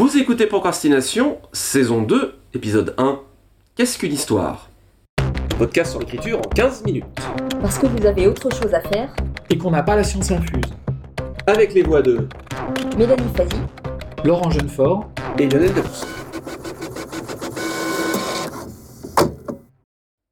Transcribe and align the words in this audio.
Vous 0.00 0.16
écoutez 0.16 0.46
Procrastination, 0.46 1.36
saison 1.52 2.00
2, 2.00 2.32
épisode 2.54 2.94
1. 2.96 3.20
Qu'est-ce 3.76 3.98
qu'une 3.98 4.14
histoire? 4.14 4.70
Podcast 5.58 5.90
sur 5.90 6.00
l'écriture 6.00 6.38
en 6.38 6.48
15 6.48 6.84
minutes. 6.86 7.04
Parce 7.60 7.78
que 7.78 7.84
vous 7.84 8.06
avez 8.06 8.26
autre 8.26 8.48
chose 8.50 8.72
à 8.72 8.80
faire, 8.80 9.14
et 9.50 9.58
qu'on 9.58 9.70
n'a 9.70 9.82
pas 9.82 9.96
la 9.96 10.02
science 10.02 10.30
infuse. 10.30 10.64
Avec 11.46 11.74
les 11.74 11.82
voix 11.82 12.00
de 12.00 12.26
Mélanie 12.96 13.28
Fazi, 13.36 13.60
Laurent 14.24 14.50
Jeunefort, 14.50 15.10
et 15.38 15.46
Lionel 15.46 15.74
Debrousse. 15.74 16.06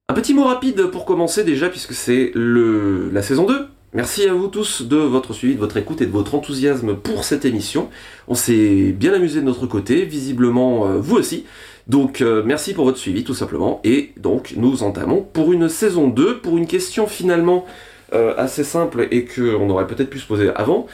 Un 0.08 0.14
petit 0.14 0.32
mot 0.32 0.44
rapide 0.44 0.86
pour 0.86 1.04
commencer 1.04 1.44
déjà, 1.44 1.68
puisque 1.68 1.92
c'est 1.92 2.32
le... 2.34 3.10
la 3.10 3.20
saison 3.20 3.44
2. 3.44 3.68
Merci 3.94 4.28
à 4.28 4.34
vous 4.34 4.48
tous 4.48 4.82
de 4.82 4.98
votre 4.98 5.32
suivi, 5.32 5.54
de 5.54 5.60
votre 5.60 5.78
écoute 5.78 6.02
et 6.02 6.06
de 6.06 6.10
votre 6.10 6.34
enthousiasme 6.34 6.94
pour 6.94 7.24
cette 7.24 7.46
émission. 7.46 7.88
On 8.28 8.34
s'est 8.34 8.92
bien 8.92 9.14
amusé 9.14 9.40
de 9.40 9.46
notre 9.46 9.66
côté, 9.66 10.04
visiblement 10.04 10.86
euh, 10.86 10.98
vous 10.98 11.16
aussi. 11.16 11.46
Donc 11.86 12.20
euh, 12.20 12.42
merci 12.44 12.74
pour 12.74 12.84
votre 12.84 12.98
suivi 12.98 13.24
tout 13.24 13.32
simplement. 13.32 13.80
Et 13.84 14.12
donc 14.18 14.52
nous 14.58 14.82
entamons 14.82 15.22
pour 15.22 15.54
une 15.54 15.70
saison 15.70 16.08
2, 16.08 16.40
pour 16.40 16.58
une 16.58 16.66
question 16.66 17.06
finalement 17.06 17.64
euh, 18.12 18.34
assez 18.36 18.62
simple 18.62 19.08
et 19.10 19.24
qu'on 19.24 19.70
aurait 19.70 19.86
peut-être 19.86 20.10
pu 20.10 20.18
se 20.18 20.26
poser 20.26 20.50
avant. 20.54 20.86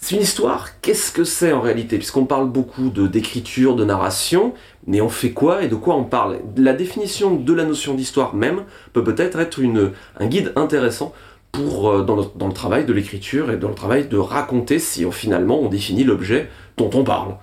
C'est 0.00 0.14
une 0.14 0.22
histoire, 0.22 0.80
qu'est-ce 0.80 1.10
que 1.10 1.24
c'est 1.24 1.50
en 1.52 1.60
réalité? 1.60 1.98
Puisqu'on 1.98 2.24
parle 2.24 2.48
beaucoup 2.48 2.88
de 2.88 3.08
d'écriture, 3.08 3.74
de 3.74 3.84
narration, 3.84 4.54
mais 4.86 5.00
on 5.00 5.08
fait 5.08 5.32
quoi 5.32 5.64
et 5.64 5.68
de 5.68 5.74
quoi 5.74 5.96
on 5.96 6.04
parle? 6.04 6.38
La 6.56 6.72
définition 6.72 7.34
de 7.34 7.52
la 7.52 7.64
notion 7.64 7.94
d'histoire 7.94 8.36
même 8.36 8.62
peut 8.92 9.02
peut-être 9.02 9.40
être 9.40 9.58
une, 9.58 9.90
un 10.20 10.26
guide 10.28 10.52
intéressant 10.54 11.12
euh, 11.56 12.02
dans, 12.02 12.16
le, 12.16 12.52
travail 12.52 12.84
de 12.84 12.92
l'écriture 12.92 13.50
et 13.50 13.56
dans 13.56 13.68
le 13.68 13.74
travail 13.74 14.08
de 14.08 14.16
raconter 14.16 14.78
si 14.78 15.04
euh, 15.04 15.10
finalement 15.10 15.60
on 15.60 15.68
définit 15.68 16.04
l'objet 16.04 16.50
dont 16.76 16.90
on 16.94 17.04
parle. 17.04 17.36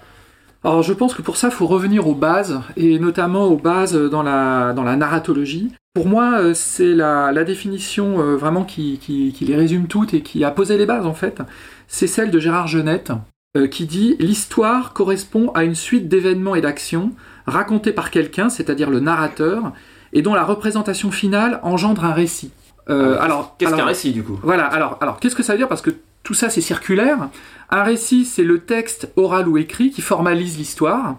Alors 0.64 0.82
je 0.82 0.94
pense 0.94 1.14
que 1.14 1.22
pour 1.22 1.38
ça, 1.38 1.50
il 1.50 1.54
faut 1.54 1.68
revenir 1.68 2.08
aux 2.08 2.16
bases, 2.16 2.60
et 2.76 2.98
notamment 2.98 3.46
aux 3.46 3.58
bases 3.58 3.96
dans 3.96 4.24
la, 4.24 4.74
dans 4.74 4.84
la 4.84 4.96
narratologie. 4.96 5.72
Pour 5.96 6.08
moi, 6.08 6.40
euh, 6.42 6.54
c'est 6.54 6.94
la, 6.94 7.32
définition 7.46 8.20
euh, 8.20 8.36
vraiment 8.36 8.66
qui, 8.66 9.00
les 9.40 9.56
résume 9.56 9.88
toutes 9.88 10.14
et 10.14 10.22
qui 10.22 10.44
a 10.44 10.52
posé 10.52 10.78
les 10.78 10.86
bases 10.86 11.06
en 11.06 11.14
fait. 11.14 11.42
C'est 11.88 12.06
celle 12.06 12.32
de 12.32 12.40
Gérard 12.40 12.68
Genette, 12.68 13.14
euh, 13.56 13.68
qui 13.68 13.86
dit 13.86 14.18
L'histoire 14.20 14.92
correspond 14.92 15.52
à 15.52 15.64
une 15.64 15.74
suite 15.74 16.10
d'événements 16.10 16.54
et 16.54 16.60
d'actions 16.60 17.12
racontées 17.48 17.94
par 17.94 18.12
quelqu'un, 18.12 18.50
c'est-à-dire 18.50 18.90
le 18.90 19.00
narrateur, 19.00 19.72
et 20.12 20.22
dont 20.22 20.34
la 20.34 20.44
représentation 20.44 21.12
finale 21.12 21.62
engendre 21.64 22.04
un 22.04 22.12
récit. 22.12 22.52
Euh, 22.90 23.20
alors, 23.20 23.56
Qu'est-ce 23.58 23.76
qu'un 23.76 23.86
récit 23.86 24.12
du 24.12 24.24
coup? 24.24 24.40
Voilà, 24.44 24.66
alors, 24.66 24.98
alors 25.02 25.20
qu'est-ce 25.20 25.36
que 25.36 25.44
ça 25.44 25.54
veut 25.54 25.58
dire? 25.58 25.68
Parce 25.68 25.82
que 25.82 25.92
tout 26.24 26.34
ça 26.34 26.50
c'est 26.50 26.62
circulaire. 26.62 27.30
Un 27.70 27.84
récit 27.84 28.26
c'est 28.26 28.44
le 28.44 28.60
texte 28.60 29.12
oral 29.16 29.48
ou 29.48 29.58
écrit 29.58 29.92
qui 29.92 30.02
formalise 30.02 30.58
l'histoire. 30.58 31.16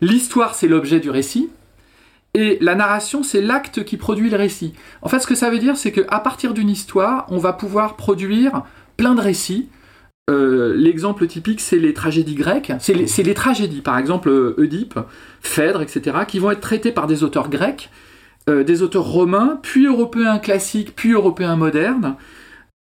L'histoire 0.00 0.54
c'est 0.54 0.68
l'objet 0.68 1.00
du 1.00 1.10
récit. 1.10 1.50
Et 2.34 2.58
la 2.60 2.74
narration 2.74 3.22
c'est 3.22 3.40
l'acte 3.40 3.84
qui 3.84 3.96
produit 3.96 4.30
le 4.30 4.36
récit. 4.36 4.74
En 5.02 5.08
fait 5.08 5.20
ce 5.20 5.26
que 5.26 5.34
ça 5.34 5.50
veut 5.50 5.58
dire 5.58 5.76
c'est 5.76 5.92
qu'à 5.92 6.20
partir 6.20 6.54
d'une 6.54 6.68
histoire 6.68 7.26
on 7.28 7.38
va 7.38 7.52
pouvoir 7.52 7.96
produire 7.96 8.62
plein 8.96 9.14
de 9.14 9.20
récits. 9.20 9.68
Euh, 10.28 10.74
L'exemple 10.74 11.26
typique 11.26 11.60
c'est 11.60 11.78
les 11.78 11.94
tragédies 11.94 12.34
grecques. 12.34 12.72
C'est 12.78 12.94
les, 12.94 13.06
les 13.22 13.34
tragédies, 13.34 13.80
par 13.80 13.96
exemple 13.96 14.28
euh, 14.28 14.54
Oedipe, 14.58 14.98
Phèdre, 15.40 15.82
etc., 15.82 16.18
qui 16.26 16.38
vont 16.38 16.50
être 16.50 16.60
traitées 16.60 16.92
par 16.92 17.06
des 17.06 17.22
auteurs 17.22 17.48
grecs, 17.48 17.90
euh, 18.48 18.64
des 18.64 18.82
auteurs 18.82 19.04
romains, 19.06 19.58
puis 19.62 19.86
européens 19.86 20.38
classiques, 20.38 20.94
puis 20.96 21.12
européens 21.12 21.56
modernes 21.56 22.16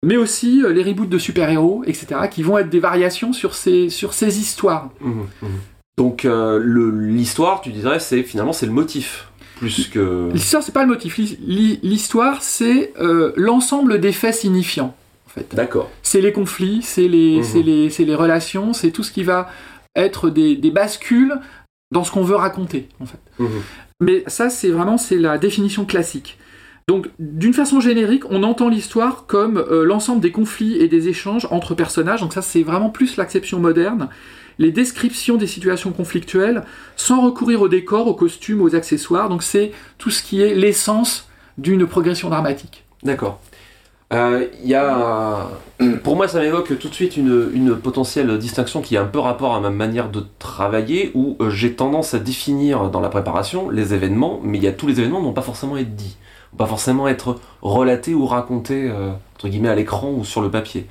mais 0.04 0.18
aussi 0.18 0.62
euh, 0.64 0.72
les 0.72 0.84
reboots 0.84 1.10
de 1.10 1.18
super-héros, 1.18 1.84
etc., 1.88 2.08
qui 2.30 2.44
vont 2.44 2.60
être 2.60 2.70
des 2.70 2.80
variations 2.80 3.34
sur 3.34 3.56
ces, 3.56 3.90
sur 3.90 4.14
ces 4.14 4.40
histoires. 4.40 4.92
Mhm, 5.02 5.26
mhm. 5.42 5.50
Donc 5.98 6.26
euh, 6.26 6.60
l'histoire, 6.94 7.62
tu 7.62 7.72
dirais, 7.72 8.00
c'est 8.00 8.22
finalement 8.22 8.54
c'est 8.54 8.68
le 8.68 8.72
motif 8.72 9.30
plus 9.56 9.88
que. 9.88 10.30
L'histoire, 10.32 10.62
c'est 10.62 10.74
pas 10.74 10.84
le 10.84 10.90
motif. 10.90 11.18
L'hi- 11.18 11.40
l'hi- 11.42 11.80
L'histoire, 11.82 12.44
c'est 12.44 12.94
l'ensemble 13.36 14.00
des 14.00 14.12
faits 14.12 14.36
signifiants, 14.36 14.94
en 15.26 15.30
fait. 15.30 15.56
D'accord. 15.56 15.90
C'est 16.04 16.22
les 16.22 16.34
conflits, 16.34 16.82
c'est 16.84 17.08
les, 17.08 17.42
c'est 17.42 17.64
les, 17.64 17.88
les 17.90 18.16
relations, 18.16 18.74
c'est 18.74 18.92
tout 18.92 19.02
ce 19.04 19.12
qui 19.12 19.24
va 19.24 19.50
être 19.96 20.30
des, 20.30 20.56
des 20.56 20.72
bascules 20.72 21.34
dans 21.96 22.04
ce 22.04 22.12
qu'on 22.12 22.24
veut 22.24 22.36
raconter, 22.36 22.90
en 23.00 23.06
fait. 23.06 23.20
Mhm. 23.40 23.62
Mais 24.02 24.26
ça, 24.28 24.50
c'est 24.50 24.70
vraiment 24.70 24.98
c'est 24.98 25.18
la 25.18 25.38
définition 25.38 25.86
classique. 25.86 26.38
Donc, 26.90 27.10
d'une 27.20 27.54
façon 27.54 27.80
générique, 27.80 28.30
on 28.30 28.44
entend 28.44 28.68
l'histoire 28.68 29.26
comme 29.28 29.58
euh, 29.58 29.86
l'ensemble 29.86 30.20
des 30.20 30.34
conflits 30.34 30.76
et 30.76 30.90
des 30.90 31.08
échanges 31.08 31.48
entre 31.52 31.74
personnages. 31.74 32.20
Donc 32.20 32.34
ça, 32.34 32.42
c'est 32.42 32.64
vraiment 32.64 32.90
plus 32.90 33.16
l'acception 33.16 33.60
moderne. 33.60 34.10
Les 34.60 34.72
descriptions 34.72 35.38
des 35.38 35.48
situations 35.48 35.94
conflictuelles 35.94 36.66
sans 36.98 37.22
recourir 37.22 37.62
au 37.62 37.70
décor, 37.70 38.08
aux 38.08 38.14
costumes, 38.14 38.62
aux 38.62 38.76
accessoires. 38.76 39.30
Donc 39.30 39.42
c'est 39.42 39.72
tout 39.98 40.12
ce 40.12 40.22
qui 40.22 40.42
est 40.42 40.54
l'essence 40.54 41.30
d'une 41.58 41.88
progression 41.88 42.30
dramatique. 42.30 42.84
D'accord. 43.04 43.40
Euh, 44.14 44.46
y 44.64 44.76
a, 44.76 45.48
pour 46.04 46.16
moi, 46.16 46.28
ça 46.28 46.40
m'évoque 46.40 46.78
tout 46.78 46.90
de 46.90 46.94
suite 46.94 47.18
une, 47.18 47.50
une 47.54 47.76
potentielle 47.76 48.38
distinction 48.38 48.82
qui 48.82 48.98
a 48.98 49.02
un 49.02 49.06
peu 49.06 49.20
rapport 49.20 49.56
à 49.56 49.60
ma 49.60 49.72
manière 49.72 50.10
de 50.10 50.24
travailler, 50.40 51.12
où 51.16 51.36
euh, 51.42 51.50
j'ai 51.50 51.74
tendance 51.74 52.14
à 52.14 52.20
définir 52.20 52.90
dans 52.92 53.00
la 53.02 53.10
préparation 53.10 53.70
les 53.70 53.94
événements, 53.96 54.40
mais 54.44 54.58
il 54.60 54.64
y 54.64 54.68
a 54.68 54.72
tous 54.72 54.86
les 54.88 55.00
événements 55.00 55.22
n'ont 55.22 55.34
pas 55.34 55.42
forcément 55.42 55.76
être 55.76 55.96
dits, 55.96 56.18
pas 56.58 56.68
forcément 56.68 57.08
être 57.08 57.40
relatés 57.64 58.14
ou 58.14 58.26
racontés 58.28 58.88
euh, 58.90 59.10
entre 59.36 59.48
guillemets 59.50 59.70
à 59.70 59.76
l'écran 59.76 60.12
ou 60.12 60.24
sur 60.24 60.42
le 60.42 60.52
papier. 60.52 60.86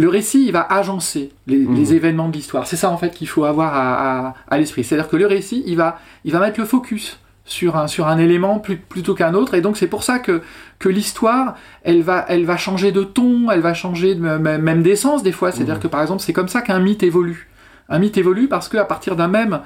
Le 0.00 0.08
récit, 0.08 0.44
il 0.46 0.52
va 0.52 0.60
agencer 0.60 1.32
les, 1.48 1.56
Mhm. 1.56 1.74
les 1.74 1.92
événements 1.94 2.28
de 2.28 2.34
l'histoire. 2.34 2.68
C'est 2.68 2.76
ça 2.76 2.88
en 2.90 2.96
fait 2.98 3.10
qu'il 3.10 3.26
faut 3.26 3.42
avoir 3.44 3.74
à, 3.74 4.28
à- 4.28 4.34
à 4.48 4.58
l'esprit. 4.58 4.84
C'est-à-dire 4.84 5.08
que 5.08 5.16
le 5.16 5.26
récit, 5.26 5.64
il 5.66 5.76
va, 5.76 5.98
il 6.24 6.30
va 6.30 6.38
mettre 6.38 6.60
le 6.60 6.66
focus 6.66 7.18
sur 7.48 7.76
un, 7.76 7.86
sur 7.88 8.06
un 8.06 8.18
élément 8.18 8.58
plus- 8.60 8.76
plutôt 8.76 9.14
qu'un 9.14 9.34
autre. 9.34 9.54
Et 9.54 9.60
donc 9.60 9.76
c'est 9.76 9.86
pour 9.88 10.02
ça 10.04 10.18
que, 10.20 10.42
que 10.78 10.88
l'histoire, 10.88 11.54
elle 11.82 12.02
va, 12.02 12.24
elle 12.28 12.44
va 12.44 12.56
changer 12.56 12.92
de 12.92 13.02
ton, 13.02 13.50
elle 13.50 13.60
va 13.60 13.74
changer 13.74 14.14
de, 14.14 14.20
même 14.20 14.82
d'essence 14.82 15.22
des 15.22 15.32
fois. 15.32 15.50
C'est-à-dire 15.50 15.74
Mhm. 15.76 15.80
que 15.80 15.88
par 15.88 16.02
exemple, 16.02 16.22
c'est 16.22 16.32
comme 16.34 16.48
ça 16.48 16.60
qu'un 16.62 16.78
mythe 16.78 17.02
évolue. 17.02 17.48
Un 17.88 17.98
mythe 17.98 18.16
évolue 18.18 18.48
parce 18.48 18.68
qu'à 18.68 18.84
partir 18.84 19.16
d'un 19.16 19.28
même, 19.28 19.60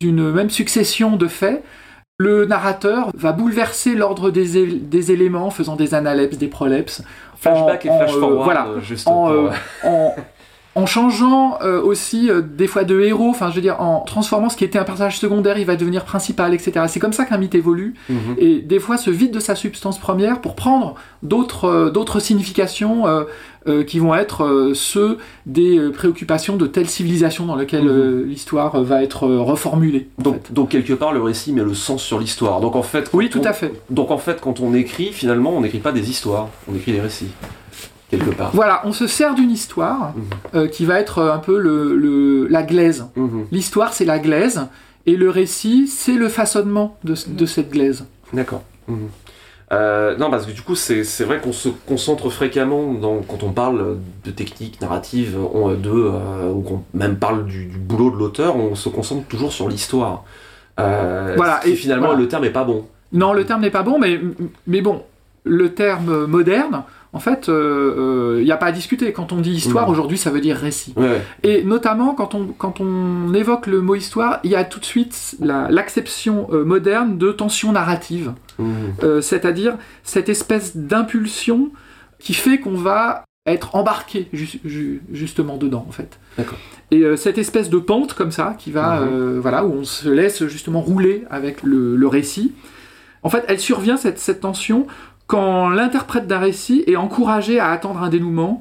d'une 0.00 0.30
même 0.30 0.48
succession 0.50 1.16
de 1.16 1.26
faits, 1.26 1.64
le 2.18 2.46
narrateur 2.46 3.10
va 3.16 3.32
bouleverser 3.32 3.96
l'ordre 3.96 4.30
des, 4.30 4.66
des 4.76 5.10
éléments 5.10 5.46
en 5.46 5.50
faisant 5.50 5.74
des 5.74 5.94
analepses, 5.94 6.38
des 6.38 6.46
prolepses, 6.46 7.02
Flashback 7.40 7.84
En- 7.84 7.88
et 7.88 7.90
en, 7.90 7.98
flash 7.98 8.14
euh, 8.14 8.20
forward, 8.20 8.44
voilà. 8.44 8.66
euh, 8.68 8.80
juste 8.80 9.08
en, 9.08 9.12
pour, 9.26 9.28
euh, 9.30 9.50
euh, 9.84 10.08
en, 10.74 10.86
changeant 10.86 11.58
euh, 11.62 11.80
aussi 11.82 12.30
euh, 12.30 12.40
des 12.42 12.66
fois 12.66 12.84
de 12.84 13.00
héros, 13.00 13.30
enfin 13.30 13.50
je 13.50 13.56
veux 13.56 13.60
dire 13.62 13.80
en 13.80 14.00
transformant 14.00 14.48
ce 14.48 14.56
qui 14.56 14.64
était 14.64 14.78
un 14.78 14.84
personnage 14.84 15.18
secondaire, 15.18 15.58
il 15.58 15.66
va 15.66 15.76
devenir 15.76 16.04
principal, 16.04 16.52
etc. 16.54 16.86
C'est 16.88 17.00
comme 17.00 17.12
ça 17.12 17.24
qu'un 17.24 17.38
mythe 17.38 17.54
évolue 17.54 17.94
mhm. 18.08 18.34
et 18.38 18.60
des 18.60 18.78
fois 18.80 18.96
se 18.96 19.10
vide 19.10 19.32
de 19.32 19.40
sa 19.40 19.54
substance 19.54 19.98
première 19.98 20.40
pour 20.40 20.54
prendre 20.56 20.94
d'autres 21.22 21.64
euh, 21.66 21.90
d'autres 21.90 22.20
significations 22.20 23.04
qui 23.86 23.98
vont 23.98 24.14
être 24.14 24.72
ceux 24.74 25.16
des 25.46 25.80
préoccupations 25.94 26.56
de 26.58 26.66
telle 26.66 26.86
civilisation 26.86 27.46
dans 27.46 27.56
laquelle 27.56 27.84
Mhm. 27.86 28.24
l'histoire 28.28 28.82
va 28.82 29.02
être 29.02 29.26
reformulée. 29.26 30.08
Donc, 30.18 30.34
fait. 30.46 30.52
donc 30.52 30.68
quelque 30.68 30.92
part 30.92 31.14
le 31.14 31.22
récit 31.22 31.50
met 31.54 31.62
le 31.64 31.72
sens 31.72 32.02
sur 32.02 32.18
l'histoire. 32.18 32.60
Donc 32.60 32.76
en 32.76 32.82
fait, 32.82 33.08
Oui, 33.14 33.30
tout 33.30 33.40
on- 33.40 33.44
à 33.44 33.54
fait. 33.54 33.72
Donc 33.88 34.10
en 34.10 34.18
fait, 34.18 34.40
quand 34.42 34.60
on 34.60 34.74
écrit, 34.74 35.12
finalement, 35.12 35.50
on 35.56 35.62
n'écrit 35.62 35.78
pas 35.78 35.92
des 35.92 36.10
histoires, 36.10 36.48
on 36.70 36.74
écrit 36.74 36.92
des 36.92 37.00
récits 37.00 37.28
quelque 38.18 38.34
part. 38.34 38.50
Voilà, 38.54 38.82
on 38.84 38.92
se 38.92 39.06
sert 39.06 39.34
d'une 39.34 39.50
histoire 39.50 40.12
Mhm. 40.14 40.22
euh, 40.54 40.66
qui 40.68 40.84
va 40.84 41.00
être 41.00 41.20
un 41.22 41.38
peu 41.38 41.58
le, 41.58 41.96
le- 41.96 42.46
la 42.48 42.62
glaise. 42.62 43.06
Mhm. 43.16 43.46
L'histoire, 43.52 43.92
c'est 43.92 44.04
la 44.04 44.18
glaise, 44.18 44.66
et 45.06 45.16
le 45.16 45.30
récit, 45.30 45.86
c'est 45.88 46.14
le 46.16 46.28
façonnement 46.28 46.96
de, 47.04 47.14
de 47.28 47.46
cette 47.46 47.70
glaise. 47.70 48.04
D'accord. 48.32 48.62
Mhm. 48.88 48.96
Euh, 49.72 50.16
non, 50.18 50.30
parce 50.30 50.44
que 50.46 50.52
du 50.52 50.60
coup, 50.62 50.74
c'est 50.74 51.04
c'est 51.04 51.24
vrai 51.24 51.40
qu'on 51.40 51.52
se 51.52 51.68
concentre 51.68 52.28
fréquemment 52.30 52.92
dans- 52.92 53.22
quand 53.22 53.42
on 53.42 53.50
parle 53.50 53.96
de 54.24 54.30
technique 54.30 54.80
narrative, 54.80 55.36
on, 55.54 55.68
de, 55.70 55.90
euh, 55.90 56.52
ou 56.52 56.60
qu'on 56.60 56.82
même 56.92 57.16
parle 57.16 57.46
du, 57.46 57.64
du 57.66 57.78
boulot 57.78 58.10
de 58.10 58.16
l'auteur, 58.16 58.56
on 58.56 58.74
se 58.74 58.88
concentre 58.90 59.26
toujours 59.26 59.52
sur 59.52 59.68
l'histoire. 59.68 60.24
Voilà, 60.76 61.60
et 61.66 61.74
finalement, 61.74 62.06
voilà. 62.08 62.20
le 62.20 62.28
terme 62.28 62.44
est 62.44 62.50
pas 62.50 62.64
bon. 62.64 62.86
Non, 63.12 63.32
le 63.32 63.44
terme 63.44 63.62
n'est 63.62 63.70
pas 63.70 63.82
bon, 63.82 63.98
mais, 63.98 64.20
mais 64.66 64.80
bon, 64.80 65.02
le 65.44 65.72
terme 65.72 66.26
moderne, 66.26 66.82
en 67.14 67.20
fait, 67.20 67.46
il 67.48 68.44
n'y 68.44 68.50
a 68.52 68.56
pas 68.58 68.66
à 68.66 68.72
discuter. 68.72 69.12
Quand 69.12 69.32
on 69.32 69.40
dit 69.40 69.52
histoire, 69.52 69.88
aujourd'hui, 69.88 70.18
ça 70.18 70.30
veut 70.30 70.40
dire 70.40 70.56
récit. 70.56 70.92
Ouais. 70.96 71.22
Et 71.44 71.64
notamment, 71.64 72.12
quand 72.14 72.34
on, 72.34 72.46
quand 72.48 72.80
on 72.80 73.32
évoque 73.32 73.66
le 73.68 73.80
mot 73.80 73.94
histoire, 73.94 74.40
il 74.44 74.50
y 74.50 74.56
a 74.56 74.64
tout 74.64 74.80
de 74.80 74.84
suite 74.84 75.36
la- 75.40 75.70
l'acception 75.70 76.48
euh, 76.52 76.64
moderne 76.64 77.16
de 77.16 77.32
tension 77.32 77.72
narrative. 77.72 78.32
Euh, 79.02 79.20
c'est-à-dire 79.20 79.76
cette 80.02 80.28
espèce 80.28 80.76
d'impulsion 80.76 81.70
qui 82.18 82.34
fait 82.34 82.58
qu'on 82.58 82.74
va 82.76 83.24
être 83.46 83.74
embarqué 83.76 84.28
ju- 84.32 84.60
ju- 84.64 85.02
justement 85.12 85.56
dedans 85.56 85.84
en 85.88 85.92
fait. 85.92 86.18
Et 86.90 87.02
euh, 87.02 87.16
cette 87.16 87.36
espèce 87.38 87.68
de 87.70 87.78
pente 87.78 88.14
comme 88.14 88.30
ça 88.30 88.54
qui 88.58 88.70
va, 88.70 89.00
euh, 89.02 89.38
voilà, 89.40 89.64
où 89.64 89.72
on 89.72 89.84
se 89.84 90.08
laisse 90.08 90.46
justement 90.46 90.80
rouler 90.80 91.24
avec 91.30 91.62
le, 91.62 91.96
le 91.96 92.06
récit. 92.08 92.52
En 93.22 93.30
fait, 93.30 93.44
elle 93.48 93.58
survient 93.60 93.96
cette, 93.96 94.18
cette 94.18 94.40
tension 94.40 94.86
quand 95.26 95.68
l'interprète 95.70 96.26
d'un 96.26 96.38
récit 96.38 96.84
est 96.86 96.96
encouragé 96.96 97.58
à 97.58 97.70
attendre 97.70 98.02
un 98.02 98.08
dénouement 98.08 98.60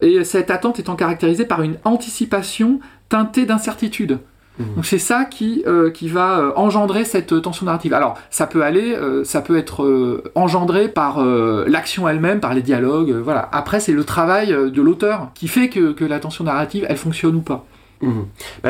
et 0.00 0.24
cette 0.24 0.50
attente 0.50 0.78
étant 0.78 0.96
caractérisée 0.96 1.44
par 1.44 1.62
une 1.62 1.76
anticipation 1.84 2.80
teintée 3.08 3.46
d'incertitude. 3.46 4.18
Mhm. 4.58 4.74
Donc 4.76 4.86
c'est 4.86 4.98
ça 4.98 5.24
qui, 5.24 5.64
euh, 5.66 5.90
qui 5.90 6.08
va 6.08 6.38
euh, 6.38 6.52
engendrer 6.54 7.04
cette 7.04 7.32
euh, 7.32 7.40
tension 7.40 7.66
narrative. 7.66 7.92
Alors 7.92 8.16
ça 8.30 8.46
peut 8.46 8.62
aller, 8.62 8.94
euh, 8.94 9.24
ça 9.24 9.40
peut 9.40 9.56
être 9.56 9.82
euh, 9.82 10.22
engendré 10.34 10.88
par 10.88 11.24
l'action 11.66 12.08
elle-même, 12.08 12.40
par 12.40 12.54
les 12.54 12.62
dialogues, 12.62 13.12
voilà. 13.12 13.48
Après 13.52 13.80
c'est 13.80 13.92
le 13.92 14.04
travail 14.04 14.48
de 14.48 14.82
l'auteur 14.82 15.30
qui 15.34 15.48
fait 15.48 15.68
que, 15.68 15.92
que 15.92 16.04
la 16.04 16.20
tension 16.20 16.44
narrative 16.44 16.86
elle 16.88 16.96
fonctionne 16.96 17.36
ou 17.36 17.40
pas. 17.40 17.66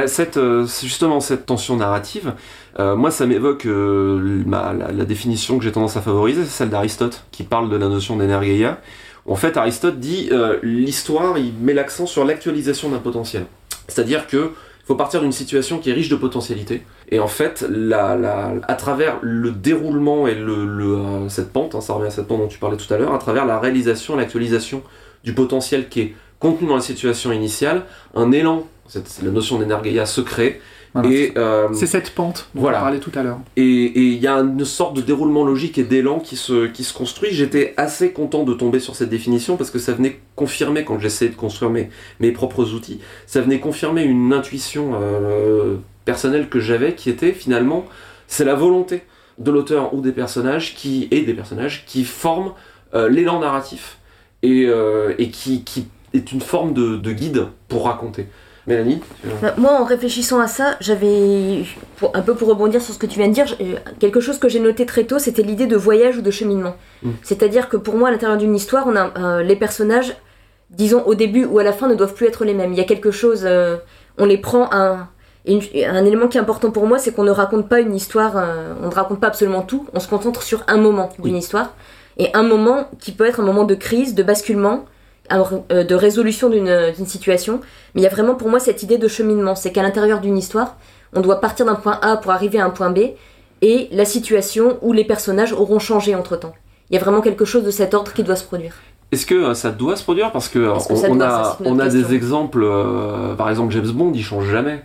Cette, 0.06 0.38
c'est 0.67 0.87
justement 0.87 1.19
cette 1.19 1.44
tension 1.44 1.76
narrative, 1.76 2.35
euh, 2.78 2.96
moi 2.96 3.10
ça 3.10 3.26
m'évoque 3.26 3.66
euh, 3.66 4.42
la, 4.46 5.04
définition 5.04 5.58
que 5.58 5.64
j'ai 5.64 5.72
tendance 5.72 5.96
à 5.96 6.00
favoriser, 6.00 6.42
c'est 6.44 6.50
celle 6.50 6.70
d'Aristote, 6.70 7.24
qui 7.30 7.44
parle 7.44 7.70
de 7.70 7.76
la 7.76 7.88
notion 7.88 8.16
d'énergeia. 8.16 8.80
En 9.26 9.36
fait, 9.36 9.56
Aristote 9.56 10.00
dit 10.00 10.28
euh, 10.32 10.58
l'histoire, 10.62 11.38
il 11.38 11.54
met 11.54 11.72
l'accent 11.72 12.06
sur 12.06 12.24
l'actualisation 12.24 12.90
d'un 12.90 12.98
potentiel. 12.98 13.46
C'est-à-dire 13.88 14.26
que 14.26 14.52
faut 14.86 14.96
partir 14.96 15.22
d'une 15.22 15.32
situation 15.32 15.78
qui 15.78 15.88
est 15.88 15.94
riche 15.94 16.10
de 16.10 16.16
potentialités. 16.16 16.82
Et 17.08 17.18
en 17.18 17.26
fait, 17.26 17.66
à 17.92 18.74
travers 18.74 19.16
le 19.22 19.50
déroulement 19.50 20.28
et 20.28 20.36
cette 21.28 21.54
pente, 21.54 21.74
hein, 21.74 21.80
ça 21.80 21.94
revient 21.94 22.08
à 22.08 22.10
cette 22.10 22.26
pente 22.26 22.40
dont 22.40 22.48
tu 22.48 22.58
parlais 22.58 22.76
tout 22.76 22.92
à 22.92 22.98
l'heure, 22.98 23.14
à 23.14 23.18
travers 23.18 23.46
la 23.46 23.58
réalisation, 23.58 24.14
l'actualisation 24.14 24.82
du 25.22 25.32
potentiel 25.32 25.88
qui 25.88 26.00
est 26.00 26.14
contenu 26.38 26.68
dans 26.68 26.74
la 26.74 26.82
situation 26.82 27.32
initiale, 27.32 27.84
un 28.14 28.30
élan, 28.30 28.66
la 29.22 29.30
notion 29.30 29.58
d'énergeia 29.58 30.04
se 30.04 30.20
crée. 30.20 30.60
Voilà. 30.94 31.11
Et, 31.11 31.32
euh, 31.37 31.69
C'est 31.73 31.88
cette 31.88 32.11
pente 32.14 32.49
dont 32.55 32.61
voilà. 32.61 32.79
on 32.79 32.82
parlait 32.82 33.00
tout 33.00 33.11
à 33.17 33.25
l'heure. 33.25 33.41
et 33.56 33.62
il 34.00 34.19
y 34.19 34.29
a 34.29 34.37
une 34.37 34.64
sorte 34.64 34.96
de 34.96 35.00
déroulement 35.02 35.44
logique 35.44 35.76
et 35.76 35.82
d'élan 35.82 36.20
qui 36.20 36.37
se, 36.37 36.67
qui 36.67 36.85
se 36.85 36.94
construit. 36.94 37.31
J'étais 37.32 37.75
assez 37.76 38.12
content 38.12 38.44
de 38.44 38.55
tomber 38.55 38.79
sur 38.79 38.94
cette 38.94 39.08
définition 39.08 39.56
parce 39.56 39.70
que 39.70 39.81
ça 39.81 39.93
venait 39.93 40.20
confirmer, 40.37 40.85
quand 40.85 41.00
j'essayais 41.00 41.32
de 41.32 41.37
construire 41.37 41.73
mes, 41.73 41.91
mes 42.20 42.31
propres 42.31 42.75
outils, 42.75 43.00
ça 43.26 43.41
venait 43.41 43.58
confirmer 43.58 44.05
une 44.05 44.32
intuition 44.32 44.93
euh, 44.94 45.76
personnelle 46.05 46.49
que 46.49 46.61
j'avais 46.61 46.94
qui 46.94 47.11
était 47.11 47.32
finalement, 47.32 47.87
c'est 48.29 48.44
la 48.44 48.55
volonté 48.55 49.02
de 49.38 49.50
l'auteur 49.50 49.94
ou 49.94 50.00
des 50.00 50.12
personnages 50.12 50.76
qui, 50.76 51.08
et 51.11 51.23
des 51.23 51.35
personnages 51.35 51.85
qui 51.87 52.05
forment 52.05 52.52
euh, 52.94 53.08
l'élan 53.08 53.41
narratif 53.41 53.99
et, 54.44 54.69
et 55.19 55.31
qui, 55.31 55.64
qui 55.64 55.88
est 56.12 56.31
une 56.31 56.43
forme 56.43 56.75
de, 56.75 56.96
de 56.96 57.12
guide 57.12 57.46
pour 57.67 57.87
raconter. 57.87 58.26
Mélanie 58.66 59.00
Bah, 59.43 59.55
Moi, 59.58 59.72
en 59.72 59.84
réfléchissant 59.84 60.40
à 60.40 60.46
ça, 60.46 60.76
j'avais, 60.81 61.64
un 62.14 62.22
peu 62.22 62.34
pour 62.34 62.49
rebondir 62.49 62.81
sur 62.81 62.94
ce 62.94 62.99
que 62.99 63.06
tu 63.06 63.19
viens 63.19 63.28
de 63.28 63.34
dire, 63.34 63.46
j'ai- 63.46 63.76
quelque 63.99 64.20
chose 64.20 64.38
que 64.38 64.49
j'ai 64.49 64.61
noté 64.61 64.87
très 64.87 65.05
tôt, 65.05 65.19
c'était 65.19 65.43
l'idée 65.43 65.66
de 65.66 65.76
voyage 65.76 66.16
ou 66.19 66.22
de 66.22 66.31
cheminement. 66.31 66.75
Mm. 67.02 67.11
C'est-à-dire 67.22 67.69
que 67.69 67.76
pour 67.76 67.96
moi, 67.96 68.08
à 68.08 68.11
l'intérieur 68.12 68.38
d'une 68.38 68.55
histoire, 68.55 68.87
on 68.87 68.96
a 68.96 69.11
euh, 69.19 69.43
les 69.43 69.56
personnages, 69.56 70.16
disons 70.70 71.02
au 71.05 71.14
début 71.14 71.44
ou 71.44 71.58
à 71.58 71.62
la 71.64 71.72
fin, 71.72 71.88
ne 71.88 71.94
doivent 71.94 72.14
plus 72.14 72.26
être 72.26 72.44
les 72.44 72.55
mêmes. 72.55 72.72
Il 72.72 72.78
y 72.78 72.82
a 72.82 72.84
quelque 72.84 73.11
chose, 73.11 73.43
euh, 73.44 73.76
on 74.19 74.25
les 74.26 74.38
prend 74.38 74.69
un. 74.72 75.08
une- 75.46 75.60
un 75.87 76.05
élément 76.06 76.26
qui 76.28 76.38
est 76.38 76.40
important 76.40 76.70
pour 76.70 76.87
moi, 76.87 76.99
c'est 76.99 77.12
qu'on 77.14 77.22
ne 77.25 77.31
raconte 77.31 77.69
pas 77.69 77.81
une 77.81 77.94
histoire, 77.94 78.32
euh, 78.38 78.72
on 78.82 78.88
ne 78.88 78.94
raconte 78.94 79.20
pas 79.20 79.26
absolument 79.26 79.60
tout, 79.60 79.87
on 79.93 80.00
se 80.00 80.08
concentre 80.08 80.43
sur 80.43 80.62
un 80.69 80.78
moment 80.78 81.10
d'une 81.19 81.37
histoire. 81.37 81.75
Et 82.17 82.28
un 82.32 82.43
moment 82.44 82.88
qui 82.99 83.12
peut 83.12 83.26
être 83.26 83.40
un 83.40 83.44
moment 83.44 83.64
de 83.64 83.75
crise, 83.75 84.14
de 84.14 84.22
basculement, 84.22 84.76
euh, 84.76 84.88
de 85.30 85.94
résolution 85.94 86.50
d'une 86.50 86.92
d'une 86.96 87.06
situation. 87.06 87.60
Mais 87.94 88.00
il 88.00 88.04
y 88.04 88.06
a 88.06 88.10
vraiment 88.10 88.34
pour 88.34 88.48
moi 88.48 88.60
cette 88.60 88.82
idée 88.82 88.98
de 88.98 89.08
cheminement. 89.08 89.54
C'est 89.54 89.72
qu'à 89.72 89.82
l'intérieur 89.82 90.20
d'une 90.20 90.36
histoire, 90.36 90.76
on 91.14 91.20
doit 91.20 91.40
partir 91.40 91.66
d'un 91.66 91.74
point 91.74 91.98
A 92.02 92.16
pour 92.16 92.32
arriver 92.32 92.58
à 92.58 92.64
un 92.64 92.70
point 92.70 92.90
B, 92.90 92.98
et 93.62 93.88
la 93.92 94.04
situation 94.04 94.78
où 94.82 94.92
les 94.92 95.04
personnages 95.04 95.52
auront 95.52 95.78
changé 95.78 96.14
entre 96.14 96.36
temps. 96.36 96.54
Il 96.90 96.94
y 96.94 96.98
a 96.98 97.00
vraiment 97.00 97.22
quelque 97.22 97.44
chose 97.44 97.64
de 97.64 97.70
cet 97.70 97.94
ordre 97.94 98.12
qui 98.12 98.22
doit 98.22 98.36
se 98.36 98.44
produire. 98.44 98.74
Est-ce 99.12 99.26
que 99.26 99.34
euh, 99.34 99.54
ça 99.54 99.70
doit 99.70 99.96
se 99.96 100.02
produire? 100.02 100.32
Parce 100.32 100.48
que 100.48 100.58
euh, 100.58 100.74
on, 100.90 101.16
doit, 101.16 101.26
a, 101.26 101.44
ça, 101.44 101.58
on 101.64 101.74
des 101.74 102.14
exemples, 102.14 102.62
euh, 102.62 103.34
par 103.34 103.48
exemple 103.48 103.72
James 103.72 103.90
Bond, 103.90 104.12
il 104.14 104.22
change 104.22 104.46
jamais. 104.46 104.84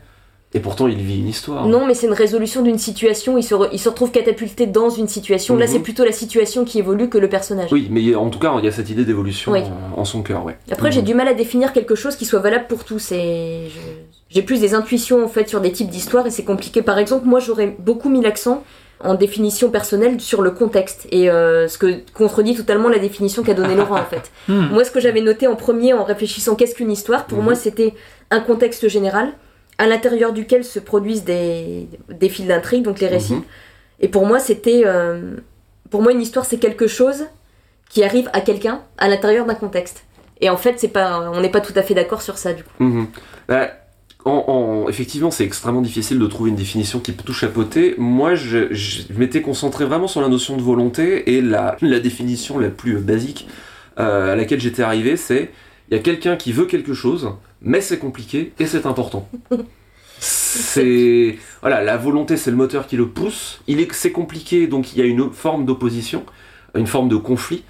Et 0.56 0.60
pourtant, 0.60 0.88
il 0.88 0.98
vit 0.98 1.20
une 1.20 1.28
histoire. 1.28 1.68
Non, 1.68 1.86
mais 1.86 1.94
c'est 1.94 2.08
une 2.08 2.14
résolution 2.14 2.64
d'une 2.64 2.80
situation, 2.80 3.38
il 3.38 3.44
se, 3.44 3.54
re- 3.54 3.70
il 3.72 3.78
se 3.80 3.88
retrouve 3.88 4.10
catapulté 4.10 4.66
dans 4.66 4.90
une 4.90 5.08
situation. 5.08 5.56
Là, 5.56 5.68
Mhm. 5.68 5.72
c'est 5.74 5.80
plutôt 5.80 6.04
la 6.04 6.12
situation 6.12 6.66
qui 6.66 6.80
évolue 6.80 7.08
que 7.08 7.20
le 7.20 7.30
personnage. 7.30 7.72
Oui, 7.72 7.88
mais 7.92 8.16
en 8.16 8.30
tout 8.32 8.40
cas, 8.40 8.56
il 8.58 8.66
y 8.66 8.68
a 8.68 8.72
cette 8.72 8.90
idée 8.90 9.06
d'évolution 9.06 9.52
Oui. 9.52 9.62
en 9.96 10.06
son 10.06 10.24
cœur, 10.24 10.44
ouais. 10.46 10.58
Après, 10.72 10.92
j'ai 10.92 11.04
du 11.04 11.14
mal 11.14 11.28
à 11.28 11.36
définir 11.36 11.72
quelque 11.72 11.94
chose 11.94 12.16
qui 12.16 12.26
soit 12.26 12.40
valable 12.40 12.66
pour 12.68 12.84
tous. 12.84 13.12
Et 13.12 13.70
j'ai 14.30 14.42
plus 14.42 14.60
des 14.60 14.74
intuitions 14.74 15.24
en 15.24 15.28
fait 15.28 15.48
sur 15.48 15.62
des 15.62 15.72
types 15.72 15.90
d'histoires 15.90 16.26
et 16.26 16.32
c'est 16.32 16.46
compliqué. 16.46 16.82
Par 16.82 16.98
exemple, 16.98 17.28
moi, 17.28 17.40
j'aurais 17.40 17.76
beaucoup 17.78 18.10
mis 18.10 18.22
l'accent 18.22 18.64
en 19.02 19.14
définition 19.14 19.70
personnelle 19.70 20.20
sur 20.20 20.42
le 20.42 20.50
contexte 20.52 21.08
et 21.12 21.30
euh, 21.30 21.68
ce 21.68 21.78
que 21.78 22.00
contredit 22.16 22.56
totalement 22.56 22.90
la 22.90 22.98
définition 23.00 23.44
qu'a 23.44 23.54
donné 23.54 23.76
Laurent 23.76 24.00
en 24.00 24.04
fait. 24.06 24.32
Hmm. 24.50 24.66
Moi, 24.74 24.84
ce 24.84 24.90
que 24.90 25.00
j'avais 25.00 25.22
noté 25.22 25.46
en 25.46 25.56
premier 25.56 25.94
en 25.94 26.04
réfléchissant 26.04 26.56
qu'est-ce 26.56 26.74
qu'une 26.74 26.92
histoire, 26.92 27.26
pour 27.28 27.38
Mhm. 27.38 27.44
moi, 27.46 27.54
c'était 27.56 27.94
un 28.32 28.40
contexte 28.40 28.88
général 28.90 29.30
à 29.80 29.88
l'intérieur 29.88 30.32
duquel 30.34 30.64
se 30.64 30.78
produisent 30.80 31.24
des, 31.24 31.88
des 32.10 32.30
fils 32.30 32.46
d'intrigue, 32.46 32.84
donc 32.84 33.00
les 33.00 33.08
récits. 33.08 33.34
Mhm. 33.34 33.44
Et 34.02 34.08
pour 34.10 34.26
moi, 34.28 34.38
c'était. 34.40 34.84
euh, 34.86 35.36
pour 35.90 36.04
moi, 36.04 36.12
une 36.12 36.22
histoire, 36.22 36.46
c'est 36.46 36.60
quelque 36.60 36.86
chose 36.88 37.24
qui 37.90 38.04
arrive 38.04 38.30
à 38.34 38.42
quelqu'un 38.42 38.82
à 39.00 39.08
l'intérieur 39.08 39.46
d'un 39.48 39.56
contexte. 39.56 40.04
Et 40.42 40.50
en 40.50 40.58
fait, 40.58 40.76
c'est 40.78 40.90
pas, 40.90 41.32
on 41.34 41.42
n'est 41.42 41.50
pas 41.50 41.62
tout 41.62 41.74
à 41.76 41.82
fait 41.82 41.96
d'accord 41.96 42.22
sur 42.22 42.38
ça, 42.38 42.54
du 42.54 42.64
coup. 42.64 42.84
Mhm. 42.84 43.08
Bah, 43.48 43.72
en- 44.26 44.44
en- 44.48 44.90
effectivement, 44.90 45.32
c'est 45.32 45.44
extrêmement 45.46 45.82
difficile 45.82 46.20
de 46.20 46.28
trouver 46.28 46.50
une 46.52 46.56
définition 46.56 47.00
qui 47.00 47.12
peut 47.14 47.24
tout 47.26 47.34
chapeauter. 47.34 47.96
Moi, 47.98 48.36
je, 48.36 48.72
je 48.74 49.02
m'étais 49.16 49.42
concentré 49.42 49.86
vraiment 49.86 50.08
sur 50.08 50.22
la 50.22 50.28
notion 50.28 50.56
de 50.58 50.62
volonté 50.62 51.36
et 51.36 51.42
la, 51.42 51.76
la 51.82 52.00
définition 52.00 52.60
la 52.60 52.70
plus 52.70 52.98
basique 53.00 53.48
euh, 54.00 54.34
à 54.34 54.36
laquelle 54.36 54.60
j'étais 54.62 54.84
arrivé, 54.84 55.18
c'est 55.18 55.50
il 55.90 55.96
y 55.98 56.00
a 56.00 56.04
quelqu'un 56.04 56.36
qui 56.36 56.52
veut 56.52 56.66
quelque 56.66 56.94
chose, 56.94 57.32
mais 57.62 57.82
c'est 57.82 58.00
compliqué 58.00 58.54
et 58.60 58.66
c'est 58.66 58.86
important. 58.86 59.28
C'est 60.22 61.38
voilà, 61.62 61.82
la 61.82 61.96
volonté, 61.96 62.36
c'est 62.36 62.52
le 62.52 62.58
moteur 62.58 62.88
qui 62.88 62.98
le 62.98 63.08
pousse. 63.08 63.62
Il 63.68 63.80
est, 63.80 63.90
c'est 63.94 64.12
compliqué, 64.12 64.68
donc 64.68 64.92
il 64.94 65.00
y 65.00 65.02
a 65.02 65.06
une 65.06 65.32
forme 65.32 65.66
d'opposition, 65.66 66.26
une 66.76 66.88
forme 66.88 67.08
de 67.10 67.16
conflit, 67.16 67.64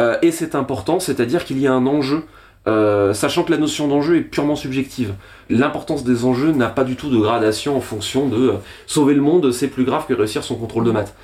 Euh, 0.00 0.18
et 0.22 0.32
c'est 0.32 0.56
important, 0.56 0.98
c'est-à-dire 0.98 1.44
qu'il 1.44 1.58
y 1.60 1.68
a 1.68 1.72
un 1.72 1.86
enjeu 1.86 2.24
euh, 2.66 3.14
sachant 3.14 3.44
que 3.44 3.52
la 3.52 3.58
notion 3.58 3.86
d'enjeu 3.86 4.16
est 4.16 4.22
purement 4.22 4.56
subjective. 4.56 5.14
L'importance 5.48 6.02
des 6.02 6.24
enjeux 6.24 6.50
n'a 6.50 6.68
pas 6.68 6.82
du 6.82 6.96
tout 6.96 7.10
de 7.10 7.16
gradation 7.16 7.76
en 7.76 7.80
fonction 7.80 8.26
de 8.28 8.36
euh, 8.48 8.52
sauver 8.88 9.14
le 9.14 9.20
monde, 9.22 9.52
c'est 9.52 9.68
plus 9.68 9.84
grave 9.84 10.04
que 10.08 10.12
réussir 10.14 10.42
son 10.42 10.56
contrôle 10.56 10.84
de 10.84 10.90
maths. 10.90 11.14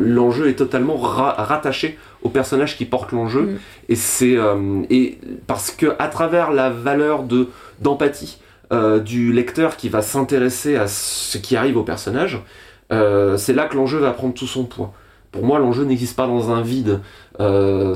L'enjeu 0.00 0.48
est 0.50 0.56
totalement 0.56 0.98
ra- 0.98 1.36
rattaché 1.38 1.98
au 2.24 2.30
personnage 2.30 2.76
qui 2.76 2.86
porte 2.86 3.12
l'enjeu 3.12 3.42
Mm. 3.42 3.56
et 3.90 3.96
c'est 3.96 4.36
euh, 4.36 4.82
et 4.90 5.18
parce 5.46 5.70
que 5.70 5.94
à 5.98 6.08
travers 6.08 6.52
la 6.52 6.70
valeur 6.70 7.22
de 7.22 7.48
d'empathie 7.80 8.38
euh, 8.72 8.98
du 8.98 9.32
lecteur 9.32 9.76
qui 9.76 9.88
va 9.88 10.02
s'intéresser 10.02 10.76
à 10.76 10.88
ce 10.88 11.38
qui 11.38 11.54
arrive 11.54 11.76
au 11.76 11.82
personnage, 11.82 12.40
euh, 12.92 13.36
c'est 13.36 13.52
là 13.52 13.66
que 13.66 13.76
l'enjeu 13.76 13.98
va 13.98 14.10
prendre 14.12 14.34
tout 14.34 14.46
son 14.46 14.64
poids. 14.64 14.92
Pour 15.32 15.44
moi, 15.44 15.58
l'enjeu 15.58 15.84
n'existe 15.84 16.16
pas 16.16 16.28
dans 16.28 16.52
un 16.52 16.62
vide. 16.62 17.00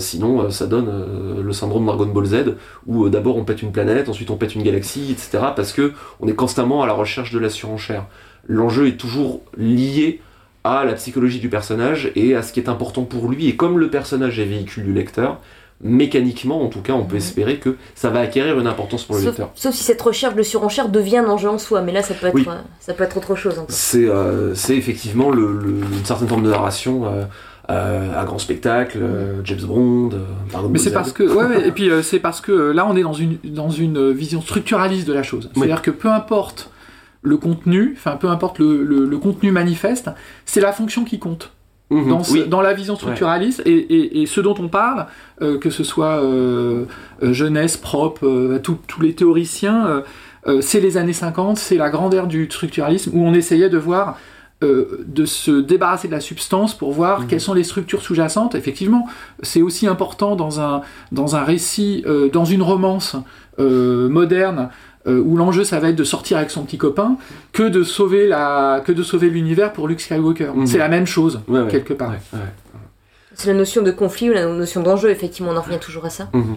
Sinon, 0.00 0.50
ça 0.50 0.66
donne 0.66 1.40
le 1.40 1.52
syndrome 1.52 1.86
Dragon 1.86 2.06
Ball 2.06 2.24
Z, 2.24 2.56
où 2.84 3.08
d'abord 3.08 3.36
on 3.36 3.44
pète 3.44 3.62
une 3.62 3.70
planète, 3.70 4.08
ensuite 4.08 4.30
on 4.32 4.36
pète 4.36 4.56
une 4.56 4.64
galaxie, 4.64 5.12
etc. 5.12 5.38
Parce 5.54 5.72
que 5.72 5.92
on 6.18 6.26
est 6.26 6.34
constamment 6.34 6.82
à 6.82 6.88
la 6.88 6.94
recherche 6.94 7.30
de 7.32 7.38
la 7.38 7.48
surenchère. 7.48 8.06
L'enjeu 8.48 8.88
est 8.88 8.96
toujours 8.96 9.42
lié 9.56 10.20
à 10.64 10.84
la 10.84 10.94
psychologie 10.94 11.38
du 11.38 11.48
personnage 11.48 12.10
et 12.16 12.34
à 12.34 12.42
ce 12.42 12.52
qui 12.52 12.60
est 12.60 12.68
important 12.68 13.02
pour 13.04 13.28
lui. 13.28 13.48
Et 13.48 13.56
comme 13.56 13.78
le 13.78 13.88
personnage 13.90 14.38
est 14.38 14.44
véhicule 14.44 14.84
du 14.84 14.92
lecteur, 14.92 15.38
mécaniquement, 15.80 16.62
en 16.62 16.66
tout 16.68 16.80
cas, 16.80 16.92
on 16.92 17.04
peut 17.04 17.16
espérer 17.16 17.56
que 17.58 17.76
ça 17.94 18.10
va 18.10 18.20
acquérir 18.20 18.58
une 18.58 18.66
importance 18.66 19.04
pour 19.04 19.14
le 19.14 19.20
Sauf, 19.22 19.28
lecteur. 19.30 19.50
sauf 19.54 19.74
si 19.74 19.84
cette 19.84 20.02
recherche 20.02 20.34
de 20.34 20.42
surenchère 20.42 20.88
devient 20.88 21.18
un 21.18 21.28
enjeu 21.28 21.48
en 21.48 21.58
soi, 21.58 21.82
mais 21.82 21.92
là, 21.92 22.02
ça 22.02 22.14
peut 22.14 22.26
être, 22.26 22.34
Oui. 22.34 22.44
euh, 22.48 22.54
ça 22.80 22.94
peut 22.94 23.04
être 23.04 23.16
autre 23.16 23.36
chose. 23.36 23.60
C'est 23.68 24.04
euh, 24.08 24.54
c'est 24.54 24.76
effectivement 24.76 25.30
le- 25.30 25.52
le- 25.52 25.70
une 25.96 26.04
certaine 26.04 26.28
forme 26.28 26.42
de 26.42 26.50
narration 26.50 27.06
euh, 27.06 27.24
euh, 27.70 28.20
à 28.20 28.24
grand 28.24 28.38
spectacle, 28.38 28.98
euh, 29.00 29.40
James 29.44 29.60
Bond, 29.62 30.10
euh, 30.14 30.18
Dragon 30.50 30.68
Mais 30.70 30.78
c'est 30.78 30.90
parce 30.92 31.12
que, 31.12 31.22
ouais, 31.22 31.44
ouais, 31.44 31.68
et 31.68 31.70
puis 31.72 31.90
euh, 31.90 32.02
c'est 32.02 32.18
parce 32.18 32.40
que 32.40 32.52
là 32.52 32.86
on 32.88 32.96
est 32.96 33.02
dans 33.02 33.12
une, 33.12 33.36
dans 33.44 33.70
une 33.70 34.10
vision 34.10 34.40
structuraliste 34.40 35.06
de 35.06 35.12
la 35.12 35.22
chose. 35.22 35.48
C'est-à-dire 35.54 35.82
que 35.82 35.90
peu 35.90 36.08
importe 36.08 36.70
le 37.22 37.36
contenu, 37.36 37.94
enfin 37.96 38.16
peu 38.16 38.28
importe 38.28 38.58
le, 38.58 38.84
le- 38.84 39.04
le 39.06 39.18
contenu 39.18 39.50
manifeste, 39.50 40.10
c'est 40.46 40.60
la 40.60 40.72
fonction 40.72 41.04
qui 41.04 41.18
compte. 41.18 41.52
Mhm, 41.90 42.08
dans, 42.10 42.22
ce- 42.22 42.32
oui. 42.34 42.44
dans 42.46 42.60
la 42.60 42.74
vision 42.74 42.96
structuraliste 42.96 43.62
et, 43.64 43.72
et- 43.72 44.20
et 44.22 44.26
ce 44.26 44.42
dont 44.42 44.54
on 44.58 44.68
parle, 44.68 45.06
euh, 45.40 45.58
que 45.58 45.70
ce 45.70 45.82
soit 45.84 46.22
euh, 46.22 46.84
euh, 47.22 47.32
jeunesse, 47.32 47.78
propre, 47.78 48.26
euh, 48.26 48.58
tous 48.62 49.00
les 49.00 49.14
théoriciens, 49.14 50.02
c'est 50.60 50.80
les 50.80 50.96
années 50.96 51.12
50, 51.12 51.58
c'est 51.58 51.76
la 51.76 51.90
grande 51.90 52.14
ère 52.14 52.26
du 52.26 52.46
structuralisme 52.46 53.10
où 53.14 53.22
on 53.22 53.34
essayait 53.34 53.68
de 53.68 53.76
voir, 53.78 54.18
de 54.62 55.24
se 55.26 55.50
débarrasser 55.60 56.08
de 56.08 56.12
la 56.12 56.20
substance 56.20 56.74
pour 56.76 56.90
voir 56.92 57.20
Mhm. 57.20 57.26
quelles 57.26 57.40
sont 57.40 57.52
les 57.54 57.64
structures 57.64 58.00
sous-jacentes. 58.02 58.54
Effectivement, 58.54 59.06
c'est 59.42 59.60
aussi 59.62 59.86
important 59.86 60.36
dans 60.36 60.58
un, 60.60 60.80
dans 61.12 61.36
un 61.36 61.42
récit, 61.44 62.02
dans 62.32 62.44
une 62.46 62.62
romance 62.62 63.14
moderne. 63.58 64.70
Euh, 65.06 65.20
où 65.20 65.36
l'enjeu 65.36 65.64
ça 65.64 65.78
va 65.80 65.90
être 65.90 65.96
de 65.96 66.04
sortir 66.04 66.36
avec 66.38 66.50
son 66.50 66.64
petit 66.64 66.78
copain 66.78 67.16
que 67.52 67.62
de 67.62 67.82
sauver 67.82 68.26
la 68.26 68.82
que 68.84 68.92
de 68.92 69.02
sauver 69.02 69.30
l'univers 69.30 69.72
pour 69.72 69.86
Luke 69.88 70.00
Skywalker. 70.00 70.50
Mhm. 70.54 70.66
C'est 70.66 70.78
la 70.78 70.88
même 70.88 71.06
chose 71.06 71.40
Ouais, 71.48 71.60
ouais. 71.60 71.68
quelque 71.70 71.92
part. 71.94 72.10
Ouais, 72.10 72.16
ouais. 72.34 72.38
C'est 73.34 73.48
la 73.52 73.54
notion 73.58 73.82
de 73.82 73.90
conflit 73.92 74.30
ou 74.30 74.32
la 74.32 74.46
notion 74.46 74.82
d'enjeu, 74.82 75.10
effectivement, 75.10 75.52
on 75.52 75.56
en 75.56 75.60
revient 75.62 75.78
toujours 75.78 76.04
à 76.04 76.10
ça. 76.10 76.28
Mhm. 76.32 76.56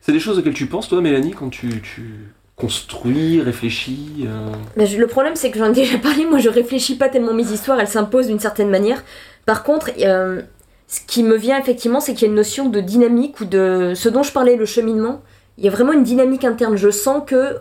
C'est 0.00 0.12
des 0.12 0.18
choses 0.20 0.38
auxquelles 0.38 0.54
tu 0.54 0.66
penses, 0.66 0.88
toi, 0.88 1.00
Mélanie, 1.00 1.30
quand 1.32 1.50
tu, 1.50 1.68
tu 1.82 2.32
construit, 2.56 3.40
réfléchi 3.40 4.24
euh 4.26 4.48
Mais 4.76 4.86
je- 4.86 4.98
le 4.98 5.06
problème, 5.06 5.34
c'est 5.36 5.50
que 5.50 5.58
j'en 5.58 5.66
ai 5.66 5.72
déjà 5.72 5.98
parlé. 5.98 6.26
Moi, 6.26 6.38
je 6.38 6.48
réfléchis 6.48 6.96
pas 6.96 7.08
tellement 7.08 7.32
mes 7.34 7.50
histoires, 7.52 7.78
elles 7.80 7.86
s'imposent 7.88 8.26
d'une 8.26 8.40
certaine 8.40 8.70
manière. 8.70 9.02
Par 9.46 9.62
contre, 9.62 9.90
euh, 10.00 10.42
ce 10.88 11.00
qui 11.06 11.22
me 11.22 11.36
vient 11.36 11.58
effectivement, 11.58 12.00
c'est 12.00 12.12
qu'il 12.14 12.22
y 12.22 12.24
a 12.26 12.28
une 12.28 12.34
notion 12.36 12.68
de 12.68 12.80
dynamique 12.80 13.40
ou 13.40 13.44
de 13.44 13.92
ce 13.94 14.08
dont 14.08 14.22
je 14.22 14.32
parlais, 14.32 14.56
le 14.56 14.66
cheminement. 14.66 15.22
Il 15.60 15.66
y 15.66 15.68
a 15.68 15.70
vraiment 15.70 15.92
une 15.92 16.02
dynamique 16.02 16.44
interne. 16.44 16.76
Je 16.76 16.90
sens 16.90 17.22
que 17.26 17.56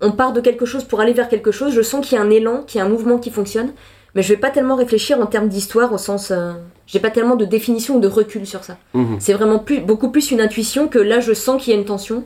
on 0.00 0.10
part 0.10 0.32
de 0.32 0.40
quelque 0.40 0.64
chose 0.66 0.82
pour 0.84 1.00
aller 1.00 1.12
vers 1.12 1.28
quelque 1.28 1.52
chose. 1.52 1.72
Je 1.72 1.82
sens 1.82 2.04
qu'il 2.06 2.18
y 2.18 2.20
a 2.20 2.24
un 2.24 2.30
élan, 2.30 2.62
qu'il 2.66 2.78
y 2.78 2.82
a 2.82 2.84
un 2.84 2.88
mouvement 2.88 3.18
qui 3.18 3.30
fonctionne. 3.30 3.70
Mais 4.14 4.22
je 4.22 4.28
vais 4.30 4.40
pas 4.40 4.50
tellement 4.50 4.74
réfléchir 4.76 5.18
en 5.20 5.26
termes 5.26 5.48
d'histoire 5.48 5.92
au 5.92 5.98
sens. 5.98 6.30
euh, 6.32 6.52
J'ai 6.86 6.98
pas 6.98 7.10
tellement 7.10 7.36
de 7.36 7.44
définition 7.44 7.96
ou 7.96 8.00
de 8.00 8.08
recul 8.08 8.46
sur 8.46 8.64
ça. 8.64 8.76
Mhm. 8.94 9.16
C'est 9.20 9.32
vraiment 9.32 9.58
plus, 9.58 9.80
beaucoup 9.80 10.10
plus 10.10 10.30
une 10.32 10.40
intuition 10.40 10.88
que 10.88 10.98
là, 10.98 11.20
je 11.20 11.32
sens 11.32 11.62
qu'il 11.62 11.72
y 11.72 11.76
a 11.76 11.78
une 11.78 11.86
tension. 11.86 12.24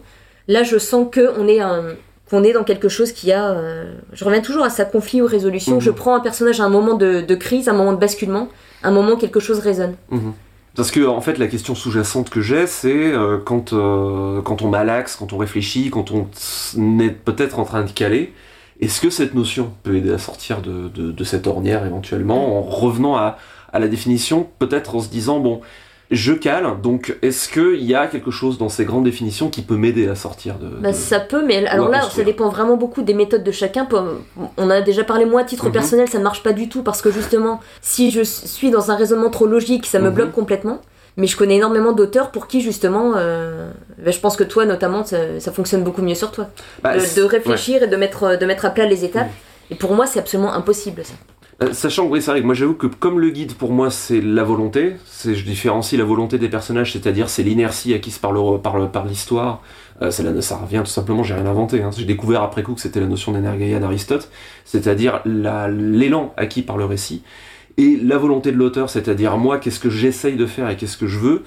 Là, 0.49 0.63
je 0.63 0.79
sens 0.79 1.07
que 1.13 1.31
on 1.39 1.47
est 1.47 1.61
un- 1.61 1.95
qu'on 2.31 2.43
est 2.43 2.53
dans 2.53 2.65
quelque 2.65 2.89
chose 2.89 3.13
qui 3.13 3.31
a. 3.33 3.51
euh, 3.51 3.93
Je 4.13 4.25
reviens 4.25 4.41
toujours 4.41 4.65
à 4.65 4.71
sa 4.71 4.85
conflit 4.85 5.23
ou 5.23 5.27
résolution. 5.27 5.75
Mhm. 5.75 5.81
Je 5.81 5.91
prends 5.91 6.15
un 6.15 6.21
personnage 6.21 6.61
à 6.61 6.65
un 6.65 6.69
moment 6.69 6.95
de, 6.95 7.21
de 7.21 7.35
crise, 7.35 7.69
un 7.69 7.73
moment 7.73 7.93
de 7.93 7.99
basculement, 7.99 8.49
un 8.83 8.91
moment 8.91 9.13
où 9.13 9.17
quelque 9.17 9.39
chose 9.41 9.59
résonne. 9.61 9.95
Mhm. 10.11 10.33
Parce 10.77 10.91
que 10.91 11.07
en 11.07 11.23
fait 11.23 11.39
la 11.39 11.47
question 11.47 11.75
sous-jacente 11.75 12.29
que 12.29 12.43
j'ai 12.43 12.67
c'est 12.67 12.93
euh, 13.13 13.39
quand, 13.39 13.73
euh, 13.73 14.43
quand 14.43 14.61
on 14.61 14.69
malaxe, 14.69 15.17
quand 15.17 15.33
on 15.33 15.39
réfléchit, 15.39 15.89
quand 15.91 16.11
on 16.11 16.29
est 17.01 17.11
peut-être 17.11 17.59
en 17.59 17.65
train 17.65 17.83
de 17.83 17.91
caler, 17.91 18.35
est-ce 18.81 19.01
que 19.01 19.09
cette 19.09 19.35
notion 19.35 19.73
peut 19.85 19.97
aider 19.97 20.13
à 20.13 20.19
sortir 20.19 20.61
de, 20.61 20.89
de- 20.89 21.13
de 21.13 21.25
cette 21.25 21.47
ornière 21.47 21.87
éventuellement 21.87 22.59
en 22.59 22.63
revenant 22.63 23.17
à, 23.17 23.39
à 23.73 23.79
la 23.79 23.89
définition, 23.89 24.47
peut-être 24.59 24.97
en 24.97 25.01
se 25.01 25.09
disant 25.09 25.41
bon 25.41 25.63
je 26.11 26.33
cale, 26.33 26.65
donc 26.83 27.17
est-ce 27.23 27.49
qu'il 27.49 27.83
y 27.85 27.95
a 27.95 28.07
quelque 28.07 28.31
chose 28.31 28.59
dans 28.59 28.69
ces 28.69 28.85
grandes 28.85 29.05
définitions 29.05 29.49
qui 29.51 29.63
peut 29.63 29.77
m'aider 29.77 30.09
à 30.09 30.15
sortir 30.15 30.57
de... 30.59 30.69
Bah, 30.69 30.91
de- 30.91 30.95
ça 30.97 31.19
peut, 31.21 31.45
mais 31.45 31.67
alors 31.67 31.89
là, 31.89 32.03
ça 32.11 32.23
dépend 32.23 32.49
vraiment 32.49 32.77
beaucoup 32.77 33.03
des 33.03 33.15
méthodes 33.15 33.43
de 33.45 33.51
chacun. 33.53 33.89
On 34.57 34.71
a 34.71 34.81
déjà 34.83 35.03
parlé, 35.05 35.25
moi, 35.25 35.41
à 35.41 35.45
titre 35.45 35.67
Mhm. 35.67 35.73
personnel, 35.73 36.09
ça 36.09 36.19
ne 36.19 36.23
marche 36.25 36.43
pas 36.43 36.53
du 36.53 36.69
tout 36.69 36.83
parce 36.83 37.03
que 37.03 37.11
justement, 37.11 37.61
si 37.81 38.11
je 38.11 38.23
suis 38.23 38.71
dans 38.71 38.91
un 38.91 38.97
raisonnement 38.97 39.31
trop 39.31 39.47
logique, 39.47 39.87
ça 39.87 39.99
me 39.99 40.09
Mhm. 40.11 40.15
bloque 40.15 40.33
complètement. 40.33 40.79
Mais 41.19 41.27
je 41.27 41.37
connais 41.37 41.57
énormément 41.57 41.93
d'auteurs 41.93 42.31
pour 42.31 42.47
qui, 42.47 42.61
justement, 42.61 43.15
euh, 43.17 43.71
bah, 44.05 44.11
je 44.11 44.19
pense 44.21 44.37
que 44.37 44.45
toi, 44.45 44.67
notamment, 44.67 45.03
ça, 45.05 45.17
ça 45.41 45.51
fonctionne 45.51 45.83
beaucoup 45.83 46.03
mieux 46.03 46.15
sur 46.15 46.31
toi. 46.31 46.49
Bah, 46.83 46.93
de, 46.97 47.23
réfléchir 47.23 47.83
et 47.83 47.87
de 47.87 47.97
mettre, 47.97 48.37
de 48.39 48.45
mettre 48.47 48.67
à 48.67 48.71
plat 48.71 48.85
les 48.87 49.03
étapes. 49.05 49.31
Et 49.71 49.75
pour 49.77 49.95
moi, 49.95 50.07
c'est 50.07 50.19
absolument 50.21 50.53
impossible, 50.53 51.03
ça. 51.05 51.15
Euh, 51.63 51.73
Sachant 51.73 52.07
que 52.07 52.13
oui, 52.13 52.21
c'est 52.23 52.31
vrai 52.31 52.41
que 52.43 52.47
moi 52.47 52.55
j'avoue 52.55 52.75
que 52.75 52.87
comme 52.87 53.19
le 53.19 53.31
guide 53.31 53.55
pour 53.55 53.73
moi 53.73 53.91
c'est 53.91 54.21
la 54.21 54.45
volonté, 54.45 54.97
c'est 55.07 55.35
je 55.35 55.45
différencie 55.47 55.99
la 55.99 56.05
volonté 56.05 56.37
des 56.39 56.51
personnages, 56.51 56.93
c'est-à-dire 56.93 57.31
c'est 57.31 57.43
l'inertie 57.43 57.95
acquise 57.95 58.19
par 58.19 58.33
le 58.33 58.59
par 58.61 58.91
par 58.91 59.07
l'histoire. 59.07 59.63
Euh, 60.03 60.11
ça 60.11 60.57
revient 60.59 60.83
tout 60.85 60.91
simplement, 60.91 61.23
j'ai 61.23 61.33
rien 61.33 61.47
inventé. 61.47 61.83
hein. 61.83 61.91
J'ai 61.97 62.05
découvert 62.05 62.43
après 62.43 62.63
coup 62.63 62.75
que 62.75 62.81
c'était 62.83 63.01
la 63.01 63.07
notion 63.07 63.33
d'énergaia 63.33 63.79
d'Aristote, 63.79 64.31
c'est-à-dire 64.67 65.23
la- 65.25 65.69
l'élan 65.69 66.35
acquis 66.37 66.61
par 66.63 66.77
le 66.77 66.85
récit 66.85 67.23
et 67.79 67.97
la 67.97 68.19
volonté 68.19 68.53
de 68.53 68.57
l'auteur, 68.59 68.91
c'est-à-dire 68.91 69.39
moi 69.39 69.59
qu'est-ce 69.59 69.81
que 69.81 69.89
j'essaye 69.91 70.37
de 70.37 70.47
faire 70.47 70.69
et 70.71 70.77
qu'est-ce 70.77 70.99
que 70.99 71.07
je 71.07 71.19
veux. 71.19 71.45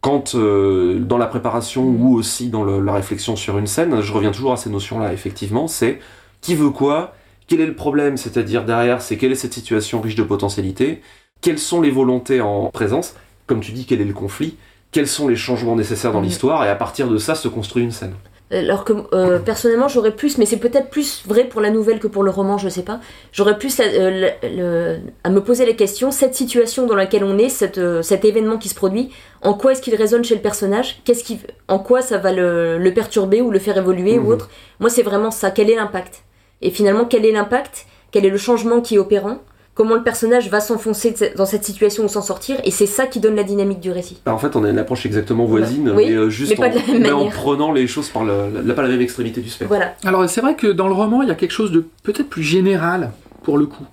Quand 0.00 0.34
euh, 0.36 0.98
dans 1.00 1.18
la 1.18 1.26
préparation 1.26 1.84
ou 1.84 2.14
aussi 2.16 2.50
dans 2.50 2.64
la 2.64 2.92
réflexion 2.92 3.34
sur 3.36 3.58
une 3.58 3.66
scène, 3.66 4.00
je 4.00 4.12
reviens 4.12 4.30
toujours 4.30 4.52
à 4.52 4.56
ces 4.56 4.70
notions-là. 4.70 5.12
Effectivement, 5.12 5.66
c'est 5.68 5.98
qui 6.40 6.54
veut 6.54 6.70
quoi, 6.70 7.14
quel 7.48 7.60
est 7.60 7.66
le 7.66 7.74
problème, 7.74 8.16
c'est-à-dire 8.16 8.64
derrière, 8.64 9.02
c'est 9.02 9.16
quelle 9.16 9.32
est 9.32 9.36
cette 9.36 9.54
situation 9.54 10.00
riche 10.00 10.14
de 10.16 10.22
potentialités, 10.22 11.00
quelles 11.40 11.58
sont 11.58 11.80
les 11.80 11.90
volontés 11.90 12.40
en 12.40 12.66
présence, 12.66 13.14
comme 13.46 13.60
tu 13.60 13.72
dis, 13.72 13.86
quel 13.86 14.00
est 14.00 14.04
le 14.04 14.12
conflit, 14.14 14.56
quels 14.92 15.08
sont 15.08 15.28
les 15.28 15.36
changements 15.36 15.76
nécessaires 15.76 16.12
dans 16.12 16.20
Mhm. 16.20 16.26
l'histoire, 16.26 16.64
et 16.64 16.68
à 16.68 16.74
partir 16.76 17.08
de 17.08 17.18
ça 17.18 17.34
se 17.34 17.48
construit 17.48 17.82
une 17.82 17.90
scène. 17.92 18.14
Alors 18.50 18.84
que 18.84 18.94
euh, 19.12 19.38
personnellement, 19.38 19.88
j'aurais 19.88 20.16
plus, 20.16 20.38
mais 20.38 20.46
c'est 20.46 20.56
peut-être 20.56 20.88
plus 20.88 21.22
vrai 21.26 21.44
pour 21.44 21.60
la 21.60 21.68
nouvelle 21.68 21.98
que 22.00 22.06
pour 22.06 22.22
le 22.22 22.30
roman, 22.30 22.56
je 22.56 22.70
sais 22.70 22.82
pas. 22.82 22.98
J'aurais 23.30 23.58
plus 23.58 23.78
à, 23.78 23.82
euh, 23.82 24.30
le- 24.42 24.98
à 25.22 25.28
me 25.28 25.40
poser 25.42 25.66
les 25.66 25.76
questions, 25.76 26.10
cette 26.10 26.34
situation 26.34 26.86
dans 26.86 26.94
laquelle 26.94 27.24
on 27.24 27.36
est, 27.36 27.50
cette, 27.50 27.76
euh, 27.76 28.00
cet 28.00 28.24
événement 28.24 28.56
qui 28.56 28.70
se 28.70 28.74
produit, 28.74 29.10
en 29.42 29.52
quoi 29.52 29.72
est-ce 29.72 29.82
qu'il 29.82 29.94
résonne 29.94 30.24
chez 30.24 30.34
le 30.34 30.40
personnage? 30.40 31.02
Qu'est-ce 31.04 31.24
qui, 31.24 31.38
En 31.68 31.78
quoi 31.78 32.00
ça 32.00 32.16
va 32.16 32.32
le, 32.32 32.78
le 32.78 32.94
perturber 32.94 33.42
ou 33.42 33.50
le 33.50 33.58
faire 33.58 33.76
évoluer 33.76 34.18
Mhm. 34.18 34.26
ou 34.26 34.32
autre? 34.32 34.48
Moi, 34.80 34.88
c'est 34.88 35.02
vraiment 35.02 35.30
ça. 35.30 35.50
Quel 35.50 35.68
est 35.68 35.76
l'impact? 35.76 36.22
Et 36.62 36.70
finalement, 36.70 37.04
quel 37.04 37.24
est 37.24 37.32
l'impact? 37.32 37.86
Quel 38.10 38.24
est 38.24 38.30
le 38.30 38.38
changement 38.38 38.80
qui 38.80 38.96
est 38.96 38.98
opérant? 38.98 39.38
Comment 39.74 39.94
le 39.94 40.02
personnage 40.02 40.50
va 40.50 40.58
s'enfoncer 40.58 41.14
dans 41.36 41.46
cette 41.46 41.62
situation 41.62 42.04
ou 42.04 42.08
s'en 42.08 42.20
sortir? 42.22 42.56
Et 42.64 42.72
c'est 42.72 42.86
ça 42.86 43.06
qui 43.06 43.20
donne 43.20 43.36
la 43.36 43.44
dynamique 43.44 43.78
du 43.78 43.92
récit. 43.92 44.20
Alors, 44.26 44.36
en 44.36 44.40
fait, 44.40 44.56
on 44.56 44.64
a 44.64 44.70
une 44.70 44.78
approche 44.78 45.06
exactement 45.06 45.44
voisine, 45.44 45.92
Oui, 45.94 46.06
mais 46.08 46.12
euh, 46.14 46.28
juste 46.30 46.50
mais 46.50 46.56
pas 46.56 46.66
en, 46.66 46.80
de 46.80 46.86
la 46.86 46.92
même 46.94 47.02
mais 47.02 47.12
en 47.12 47.18
manière. 47.18 47.32
prenant 47.34 47.70
les 47.72 47.86
choses 47.86 48.08
par 48.08 48.24
la, 48.24 48.48
pas 48.74 48.82
la 48.82 48.88
même 48.88 49.00
extrémité 49.00 49.40
du 49.40 49.48
spectre. 49.48 49.68
Voilà. 49.72 49.94
Alors 50.04 50.28
c'est 50.28 50.40
vrai 50.40 50.56
que 50.56 50.66
dans 50.66 50.88
le 50.88 50.94
roman, 50.94 51.22
il 51.22 51.28
y 51.28 51.30
a 51.30 51.36
quelque 51.36 51.52
chose 51.52 51.70
de 51.70 51.84
peut-être 52.02 52.28
plus 52.28 52.42
général 52.42 53.12
pour 53.44 53.56
le 53.56 53.66
coup. 53.66 53.86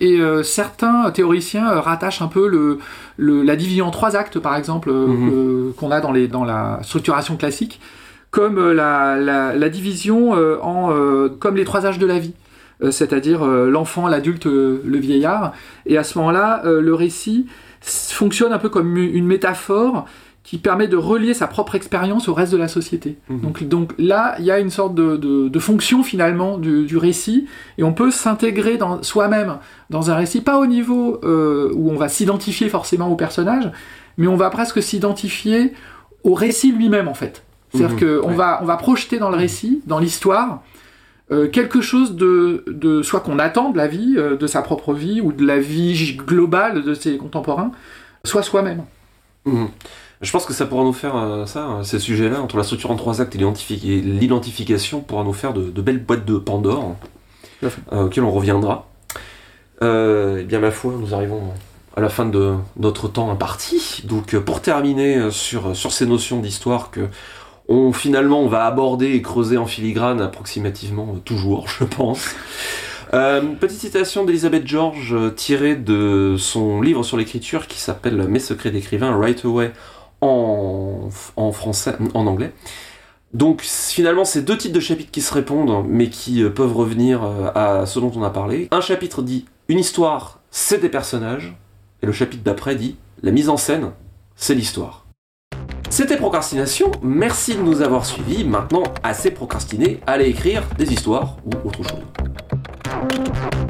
Et 0.00 0.20
euh, 0.20 0.42
certains 0.42 1.08
théoriciens 1.12 1.70
euh, 1.70 1.80
rattachent 1.80 2.22
un 2.22 2.26
peu 2.28 2.48
le, 2.48 2.78
le- 3.16 3.42
la 3.42 3.54
division 3.54 3.86
en 3.86 3.90
trois 3.92 4.16
actes, 4.16 4.40
par 4.40 4.56
exemple, 4.56 4.90
euh, 4.90 5.06
euh, 5.08 5.72
qu'on 5.76 5.90
a 5.92 6.00
dans, 6.00 6.10
les, 6.12 6.26
dans 6.26 6.44
la 6.44 6.80
structuration 6.82 7.36
classique, 7.36 7.80
comme 8.30 8.58
euh, 8.58 8.72
la, 8.74 9.16
la- 9.16 9.54
la 9.54 9.68
division 9.68 10.36
euh, 10.36 10.58
en 10.62 10.90
euh, 10.92 11.28
comme 11.28 11.56
les 11.56 11.64
trois 11.64 11.86
âges 11.86 11.98
de 11.98 12.06
la 12.06 12.18
vie. 12.18 12.34
Euh, 12.82 12.90
c'est-à-dire 12.92 13.42
euh, 13.44 13.68
l'enfant, 13.70 14.06
l'adulte, 14.06 14.46
le 14.46 14.98
vieillard. 14.98 15.52
Et 15.86 15.98
à 15.98 16.04
ce 16.04 16.16
moment-là, 16.18 16.62
euh, 16.64 16.80
le 16.80 16.94
récit 16.94 17.46
fonctionne 17.80 18.52
un 18.52 18.58
peu 18.58 18.68
comme 18.68 18.96
une 18.96 19.14
une 19.14 19.26
métaphore 19.26 20.06
qui 20.44 20.56
permet 20.56 20.88
de 20.88 20.96
relier 20.96 21.34
sa 21.34 21.46
propre 21.46 21.74
expérience 21.74 22.26
au 22.28 22.32
reste 22.32 22.52
de 22.52 22.56
la 22.56 22.68
société. 22.68 23.18
Mhm. 23.28 23.40
Donc, 23.40 23.62
donc 23.68 23.92
là, 23.98 24.34
il 24.38 24.46
y 24.46 24.50
a 24.50 24.58
une 24.60 24.70
sorte 24.70 24.94
de, 24.94 25.16
de- 25.16 25.48
de 25.48 25.58
fonction 25.58 26.02
finalement 26.02 26.56
du, 26.56 26.86
du 26.86 26.96
récit, 26.96 27.46
et 27.76 27.82
on 27.84 27.92
peut 27.92 28.10
s'intégrer 28.10 28.78
dans 28.78 29.02
soi-même 29.02 29.58
dans 29.90 30.10
un 30.10 30.14
récit, 30.14 30.40
pas 30.40 30.58
au 30.58 30.64
niveau 30.66 31.20
euh, 31.22 31.70
où 31.74 31.90
on 31.90 31.96
va 31.96 32.08
s'identifier 32.08 32.70
forcément 32.70 33.08
au 33.12 33.16
personnage, 33.16 33.70
mais 34.16 34.26
on 34.26 34.36
va 34.36 34.48
presque 34.48 34.82
s'identifier 34.82 35.74
au 36.24 36.32
récit 36.32 36.72
lui-même 36.72 37.08
en 37.08 37.14
fait. 37.14 37.42
C'est-à-dire 37.74 37.96
Mhm. 37.96 38.20
qu'on 38.22 38.28
Ouais. 38.30 38.34
va, 38.34 38.60
on 38.62 38.64
va 38.64 38.76
projeter 38.76 39.18
dans 39.18 39.30
le 39.30 39.36
récit, 39.36 39.82
dans 39.86 39.98
l'histoire, 39.98 40.62
euh, 41.30 41.48
quelque 41.48 41.80
chose 41.82 42.16
de, 42.16 42.64
de 42.66 43.02
soit 43.02 43.20
qu'on 43.20 43.38
attend 43.38 43.70
de 43.70 43.76
la 43.76 43.86
vie, 43.86 44.14
euh, 44.16 44.36
de 44.36 44.46
sa 44.46 44.62
propre 44.62 44.94
vie, 44.94 45.20
ou 45.20 45.32
de 45.32 45.44
la 45.46 45.58
vie 45.58 46.16
globale 46.16 46.82
de 46.82 46.94
ses 46.94 47.18
contemporains, 47.18 47.70
soit 48.24 48.42
soi-même. 48.42 48.82
Mhm. 49.44 49.68
Je 50.20 50.32
pense 50.32 50.46
que 50.46 50.52
ça 50.52 50.66
pourra 50.66 50.82
nous 50.84 50.92
faire 50.92 51.14
euh, 51.16 51.46
ça, 51.46 51.78
ces 51.84 51.98
sujets-là, 51.98 52.40
entre 52.40 52.56
la 52.56 52.64
structure 52.64 52.90
en 52.90 52.96
trois 52.96 53.20
actes 53.20 53.34
et 53.34 53.38
l'identifi- 53.38 53.86
et 53.86 54.00
l'identification, 54.00 55.00
pourra 55.00 55.22
nous 55.22 55.32
faire 55.34 55.52
de, 55.52 55.64
de 55.70 55.82
belles 55.82 56.02
boîtes 56.02 56.24
de 56.24 56.38
Pandore, 56.38 56.96
auxquelles 57.92 58.24
on 58.24 58.30
reviendra. 58.32 58.88
Eh 59.80 60.44
bien, 60.44 60.58
ma 60.58 60.70
foi, 60.70 60.94
nous 60.98 61.14
arrivons 61.14 61.42
à 61.96 62.00
la 62.00 62.08
fin 62.08 62.26
de 62.26 62.54
notre 62.78 63.06
temps 63.08 63.30
imparti. 63.30 64.02
Donc, 64.04 64.36
pour 64.38 64.60
terminer 64.60 65.30
sur, 65.30 65.76
sur 65.76 65.92
ces 65.92 66.06
notions 66.06 66.40
d'histoire 66.40 66.90
que 66.90 67.02
on 67.68 67.92
finalement 67.92 68.40
on 68.40 68.48
va 68.48 68.64
aborder 68.66 69.12
et 69.12 69.22
creuser 69.22 69.56
en 69.56 69.66
filigrane 69.66 70.20
approximativement 70.20 71.14
euh, 71.14 71.18
toujours, 71.18 71.68
je 71.78 71.84
pense. 71.84 72.34
Euh, 73.14 73.40
petite 73.58 73.78
citation 73.78 74.24
d'Elizabeth 74.24 74.66
George 74.66 75.14
euh, 75.14 75.30
tirée 75.30 75.76
de 75.76 76.36
son 76.38 76.80
livre 76.80 77.04
sur 77.04 77.16
l'écriture 77.16 77.66
qui 77.66 77.78
s'appelle 77.78 78.28
Mes 78.28 78.38
secrets 78.38 78.70
d'écrivain, 78.70 79.16
Right 79.16 79.44
Away 79.44 79.72
en, 80.20 81.08
en 81.36 81.52
français, 81.52 81.94
en 82.14 82.26
anglais. 82.26 82.52
Donc 83.34 83.62
finalement, 83.62 84.24
c'est 84.24 84.42
deux 84.42 84.56
types 84.56 84.72
de 84.72 84.80
chapitres 84.80 85.10
qui 85.10 85.20
se 85.20 85.32
répondent, 85.32 85.84
mais 85.86 86.08
qui 86.08 86.42
peuvent 86.44 86.74
revenir 86.74 87.22
à 87.54 87.84
ce 87.84 88.00
dont 88.00 88.10
on 88.16 88.22
a 88.22 88.30
parlé. 88.30 88.68
Un 88.70 88.80
chapitre 88.80 89.20
dit 89.20 89.44
une 89.68 89.78
histoire, 89.78 90.40
c'est 90.50 90.80
des 90.80 90.88
personnages, 90.88 91.54
et 92.02 92.06
le 92.06 92.12
chapitre 92.12 92.42
d'après 92.42 92.74
dit 92.74 92.96
la 93.22 93.30
mise 93.30 93.50
en 93.50 93.58
scène, 93.58 93.90
c'est 94.34 94.54
l'histoire. 94.54 95.07
C'était 95.98 96.16
Procrastination, 96.16 96.92
merci 97.02 97.56
de 97.56 97.60
nous 97.60 97.82
avoir 97.82 98.06
suivis. 98.06 98.44
Maintenant, 98.44 98.84
assez 99.02 99.32
procrastiné, 99.32 99.98
allez 100.06 100.26
écrire 100.26 100.62
des 100.78 100.92
histoires 100.92 101.38
ou 101.44 101.50
autre 101.66 101.82
chose. 101.82 103.67